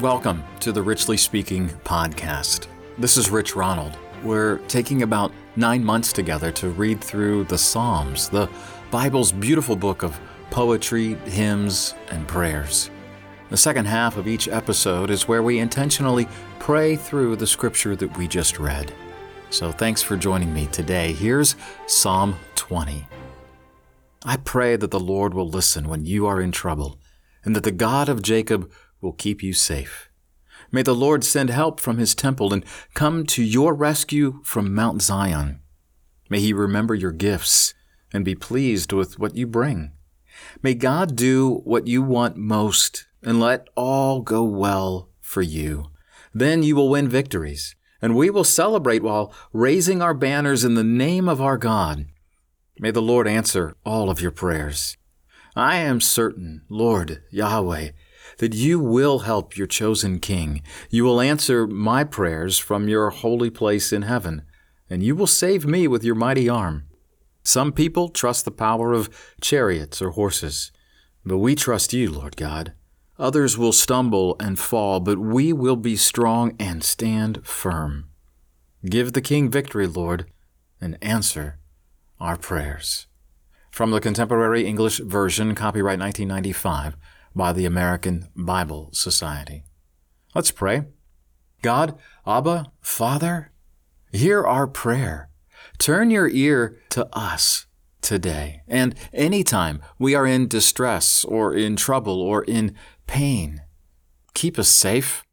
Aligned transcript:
Welcome 0.00 0.44
to 0.60 0.72
the 0.72 0.82
Richly 0.82 1.18
Speaking 1.18 1.68
podcast. 1.84 2.68
This 2.96 3.18
is 3.18 3.28
Rich 3.28 3.54
Ronald. 3.54 3.98
We're 4.24 4.56
taking 4.60 5.02
about 5.02 5.30
nine 5.56 5.84
months 5.84 6.10
together 6.10 6.50
to 6.52 6.70
read 6.70 7.04
through 7.04 7.44
the 7.44 7.58
Psalms, 7.58 8.30
the 8.30 8.48
Bible's 8.90 9.30
beautiful 9.30 9.76
book 9.76 10.02
of 10.02 10.18
poetry, 10.48 11.16
hymns, 11.26 11.94
and 12.08 12.26
prayers. 12.26 12.90
The 13.50 13.58
second 13.58 13.84
half 13.84 14.16
of 14.16 14.26
each 14.26 14.48
episode 14.48 15.10
is 15.10 15.28
where 15.28 15.42
we 15.42 15.58
intentionally 15.58 16.26
pray 16.58 16.96
through 16.96 17.36
the 17.36 17.46
scripture 17.46 17.94
that 17.96 18.16
we 18.16 18.26
just 18.26 18.58
read. 18.58 18.94
So 19.50 19.70
thanks 19.70 20.00
for 20.00 20.16
joining 20.16 20.54
me 20.54 20.66
today. 20.68 21.12
Here's 21.12 21.56
Psalm 21.86 22.36
20. 22.54 23.06
I 24.24 24.38
pray 24.38 24.76
that 24.76 24.92
the 24.92 24.98
Lord 24.98 25.34
will 25.34 25.48
listen 25.48 25.90
when 25.90 26.06
you 26.06 26.26
are 26.26 26.40
in 26.40 26.52
trouble, 26.52 26.98
and 27.44 27.54
that 27.54 27.64
the 27.64 27.70
God 27.70 28.08
of 28.08 28.22
Jacob 28.22 28.72
will 29.00 29.12
keep 29.12 29.42
you 29.42 29.52
safe. 29.52 30.10
May 30.72 30.82
the 30.82 30.94
Lord 30.94 31.24
send 31.24 31.50
help 31.50 31.80
from 31.80 31.98
his 31.98 32.14
temple 32.14 32.52
and 32.52 32.64
come 32.94 33.26
to 33.26 33.42
your 33.42 33.74
rescue 33.74 34.40
from 34.44 34.74
Mount 34.74 35.02
Zion. 35.02 35.60
May 36.28 36.40
he 36.40 36.52
remember 36.52 36.94
your 36.94 37.12
gifts 37.12 37.74
and 38.12 38.24
be 38.24 38.34
pleased 38.34 38.92
with 38.92 39.18
what 39.18 39.36
you 39.36 39.46
bring. 39.46 39.92
May 40.62 40.74
God 40.74 41.16
do 41.16 41.60
what 41.64 41.86
you 41.86 42.02
want 42.02 42.36
most 42.36 43.06
and 43.22 43.40
let 43.40 43.68
all 43.74 44.20
go 44.20 44.44
well 44.44 45.08
for 45.20 45.42
you. 45.42 45.90
Then 46.32 46.62
you 46.62 46.76
will 46.76 46.88
win 46.88 47.08
victories, 47.08 47.74
and 48.00 48.14
we 48.14 48.30
will 48.30 48.44
celebrate 48.44 49.02
while 49.02 49.34
raising 49.52 50.00
our 50.00 50.14
banners 50.14 50.64
in 50.64 50.74
the 50.74 50.84
name 50.84 51.28
of 51.28 51.40
our 51.40 51.58
God. 51.58 52.06
May 52.78 52.92
the 52.92 53.02
Lord 53.02 53.26
answer 53.26 53.76
all 53.84 54.08
of 54.08 54.20
your 54.20 54.30
prayers. 54.30 54.96
I 55.56 55.76
am 55.76 56.00
certain, 56.00 56.62
Lord 56.68 57.22
Yahweh, 57.30 57.90
that 58.40 58.54
you 58.54 58.80
will 58.80 59.20
help 59.20 59.54
your 59.54 59.66
chosen 59.66 60.18
king. 60.18 60.62
You 60.88 61.04
will 61.04 61.20
answer 61.20 61.66
my 61.66 62.04
prayers 62.04 62.56
from 62.56 62.88
your 62.88 63.10
holy 63.10 63.50
place 63.50 63.92
in 63.92 64.00
heaven, 64.00 64.42
and 64.88 65.02
you 65.02 65.14
will 65.14 65.26
save 65.26 65.66
me 65.66 65.86
with 65.86 66.02
your 66.02 66.14
mighty 66.14 66.48
arm. 66.48 66.84
Some 67.44 67.70
people 67.70 68.08
trust 68.08 68.46
the 68.46 68.50
power 68.50 68.94
of 68.94 69.10
chariots 69.42 70.00
or 70.00 70.12
horses, 70.12 70.72
but 71.22 71.36
we 71.36 71.54
trust 71.54 71.92
you, 71.92 72.10
Lord 72.10 72.34
God. 72.38 72.72
Others 73.18 73.58
will 73.58 73.74
stumble 73.74 74.36
and 74.40 74.58
fall, 74.58 75.00
but 75.00 75.18
we 75.18 75.52
will 75.52 75.76
be 75.76 75.94
strong 75.94 76.56
and 76.58 76.82
stand 76.82 77.46
firm. 77.46 78.08
Give 78.86 79.12
the 79.12 79.20
king 79.20 79.50
victory, 79.50 79.86
Lord, 79.86 80.24
and 80.80 80.96
answer 81.02 81.58
our 82.18 82.38
prayers. 82.38 83.06
From 83.70 83.90
the 83.90 84.00
Contemporary 84.00 84.66
English 84.66 85.00
Version, 85.00 85.54
copyright 85.54 85.98
1995 85.98 86.96
by 87.34 87.52
the 87.52 87.66
American 87.66 88.28
Bible 88.34 88.90
Society. 88.92 89.64
Let's 90.34 90.50
pray. 90.50 90.84
God, 91.62 91.98
Abba, 92.26 92.72
Father, 92.80 93.52
hear 94.12 94.44
our 94.44 94.66
prayer. 94.66 95.30
Turn 95.78 96.10
your 96.10 96.28
ear 96.28 96.78
to 96.90 97.08
us 97.16 97.66
today 98.00 98.62
and 98.66 98.94
anytime 99.12 99.80
we 99.98 100.14
are 100.14 100.26
in 100.26 100.48
distress 100.48 101.24
or 101.24 101.54
in 101.54 101.76
trouble 101.76 102.20
or 102.20 102.42
in 102.44 102.74
pain. 103.06 103.62
Keep 104.34 104.58
us 104.58 104.68
safe. 104.68 105.24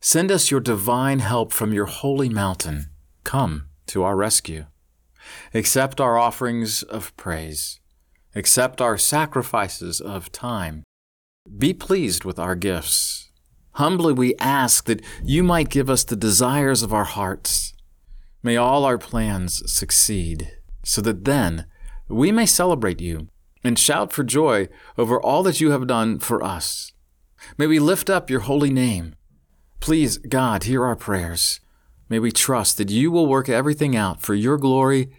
Send 0.00 0.30
us 0.30 0.50
your 0.50 0.60
divine 0.60 1.18
help 1.18 1.52
from 1.52 1.72
your 1.72 1.86
holy 1.86 2.28
mountain. 2.28 2.90
Come 3.24 3.68
to 3.86 4.02
our 4.02 4.16
rescue. 4.16 4.66
Accept 5.52 6.00
our 6.00 6.18
offerings 6.18 6.82
of 6.82 7.16
praise. 7.16 7.80
Accept 8.34 8.80
our 8.80 8.98
sacrifices 8.98 10.00
of 10.00 10.32
time 10.32 10.82
be 11.58 11.72
pleased 11.72 12.24
with 12.24 12.38
our 12.38 12.54
gifts. 12.54 13.30
Humbly 13.72 14.12
we 14.12 14.34
ask 14.36 14.84
that 14.84 15.02
you 15.22 15.42
might 15.42 15.68
give 15.68 15.88
us 15.88 16.04
the 16.04 16.16
desires 16.16 16.82
of 16.82 16.92
our 16.92 17.04
hearts. 17.04 17.72
May 18.42 18.56
all 18.56 18.84
our 18.84 18.98
plans 18.98 19.62
succeed, 19.72 20.52
so 20.84 21.00
that 21.00 21.24
then 21.24 21.66
we 22.08 22.30
may 22.30 22.46
celebrate 22.46 23.00
you 23.00 23.28
and 23.62 23.78
shout 23.78 24.12
for 24.12 24.24
joy 24.24 24.68
over 24.98 25.20
all 25.20 25.42
that 25.44 25.60
you 25.60 25.70
have 25.70 25.86
done 25.86 26.18
for 26.18 26.42
us. 26.42 26.92
May 27.56 27.66
we 27.66 27.78
lift 27.78 28.10
up 28.10 28.28
your 28.28 28.40
holy 28.40 28.70
name. 28.70 29.14
Please, 29.80 30.18
God, 30.18 30.64
hear 30.64 30.84
our 30.84 30.96
prayers. 30.96 31.60
May 32.08 32.18
we 32.18 32.30
trust 32.30 32.76
that 32.76 32.90
you 32.90 33.10
will 33.10 33.26
work 33.26 33.48
everything 33.48 33.96
out 33.96 34.20
for 34.20 34.34
your 34.34 34.58
glory 34.58 35.10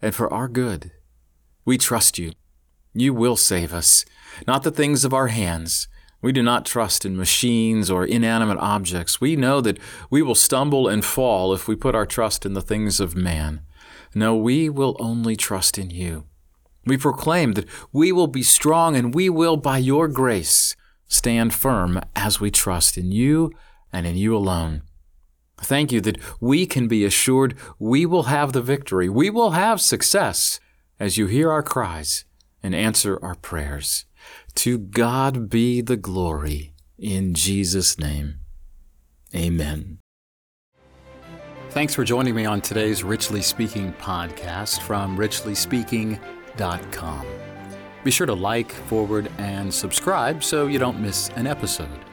and 0.00 0.14
for 0.14 0.32
our 0.32 0.48
good. 0.48 0.92
We 1.64 1.76
trust 1.76 2.18
you. 2.18 2.32
You 2.92 3.14
will 3.14 3.36
save 3.36 3.72
us, 3.72 4.04
not 4.46 4.62
the 4.62 4.70
things 4.70 5.04
of 5.04 5.12
our 5.12 5.28
hands. 5.28 5.88
We 6.20 6.32
do 6.32 6.42
not 6.42 6.66
trust 6.66 7.04
in 7.04 7.16
machines 7.16 7.90
or 7.90 8.04
inanimate 8.04 8.58
objects. 8.58 9.20
We 9.20 9.36
know 9.36 9.60
that 9.60 9.78
we 10.10 10.20
will 10.20 10.34
stumble 10.34 10.88
and 10.88 11.04
fall 11.04 11.54
if 11.54 11.68
we 11.68 11.76
put 11.76 11.94
our 11.94 12.06
trust 12.06 12.44
in 12.44 12.54
the 12.54 12.62
things 12.62 12.98
of 12.98 13.14
man. 13.14 13.60
No, 14.14 14.36
we 14.36 14.68
will 14.68 14.96
only 14.98 15.36
trust 15.36 15.78
in 15.78 15.90
you. 15.90 16.24
We 16.84 16.96
proclaim 16.96 17.52
that 17.52 17.66
we 17.92 18.10
will 18.10 18.26
be 18.26 18.42
strong 18.42 18.96
and 18.96 19.14
we 19.14 19.28
will, 19.28 19.56
by 19.56 19.78
your 19.78 20.08
grace, 20.08 20.74
stand 21.06 21.54
firm 21.54 22.00
as 22.16 22.40
we 22.40 22.50
trust 22.50 22.98
in 22.98 23.12
you 23.12 23.52
and 23.92 24.06
in 24.06 24.16
you 24.16 24.36
alone. 24.36 24.82
Thank 25.58 25.92
you 25.92 26.00
that 26.00 26.18
we 26.40 26.66
can 26.66 26.88
be 26.88 27.04
assured 27.04 27.54
we 27.78 28.06
will 28.06 28.24
have 28.24 28.52
the 28.52 28.62
victory. 28.62 29.08
We 29.08 29.28
will 29.30 29.52
have 29.52 29.80
success 29.80 30.58
as 30.98 31.16
you 31.16 31.26
hear 31.26 31.50
our 31.50 31.62
cries 31.62 32.24
and 32.62 32.74
answer 32.74 33.18
our 33.22 33.34
prayers. 33.34 34.04
To 34.56 34.78
God 34.78 35.48
be 35.48 35.80
the 35.80 35.96
glory 35.96 36.74
in 36.98 37.34
Jesus' 37.34 37.98
name. 37.98 38.40
Amen. 39.34 39.98
Thanks 41.70 41.94
for 41.94 42.02
joining 42.02 42.34
me 42.34 42.46
on 42.46 42.60
today's 42.60 43.04
Richly 43.04 43.42
Speaking 43.42 43.92
podcast 43.94 44.80
from 44.80 45.18
richlyspeaking.com. 45.18 47.26
Be 48.04 48.10
sure 48.10 48.26
to 48.26 48.34
like, 48.34 48.72
forward, 48.72 49.30
and 49.38 49.72
subscribe 49.72 50.42
so 50.42 50.66
you 50.66 50.78
don't 50.78 50.98
miss 50.98 51.28
an 51.36 51.46
episode. 51.46 52.04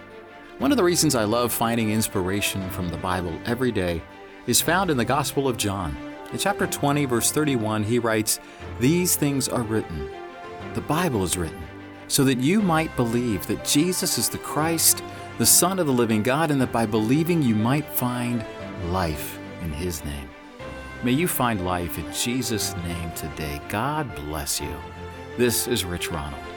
One 0.57 0.71
of 0.71 0.77
the 0.77 0.83
reasons 0.83 1.15
I 1.15 1.23
love 1.23 1.53
finding 1.53 1.89
inspiration 1.89 2.69
from 2.69 2.89
the 2.89 2.97
Bible 2.97 3.39
every 3.45 3.71
day 3.71 4.01
is 4.45 4.61
found 4.61 4.89
in 4.89 4.97
the 4.97 5.05
Gospel 5.05 5.47
of 5.47 5.57
John. 5.57 5.95
In 6.31 6.37
chapter 6.37 6.67
20, 6.67 7.05
verse 7.05 7.31
31, 7.31 7.83
he 7.83 7.97
writes, 7.97 8.39
These 8.79 9.15
things 9.15 9.47
are 9.47 9.63
written 9.63 10.09
the 10.73 10.81
Bible 10.81 11.23
is 11.23 11.37
written, 11.37 11.61
so 12.07 12.23
that 12.23 12.39
you 12.39 12.61
might 12.61 12.95
believe 12.95 13.45
that 13.47 13.65
Jesus 13.65 14.17
is 14.17 14.29
the 14.29 14.37
Christ, 14.37 15.03
the 15.37 15.45
Son 15.45 15.79
of 15.79 15.87
the 15.87 15.93
living 15.93 16.23
God, 16.23 16.51
and 16.51 16.59
that 16.61 16.71
by 16.71 16.85
believing 16.85 17.41
you 17.41 17.55
might 17.55 17.87
find 17.87 18.43
life 18.89 19.37
in 19.61 19.71
His 19.71 20.03
name. 20.03 20.29
May 21.03 21.11
you 21.11 21.27
find 21.27 21.65
life 21.65 21.97
in 21.97 22.11
Jesus' 22.13 22.75
name 22.77 23.11
today. 23.11 23.61
God 23.69 24.13
bless 24.15 24.59
you. 24.59 24.75
This 25.37 25.67
is 25.67 25.85
Rich 25.85 26.11
Ronald. 26.11 26.54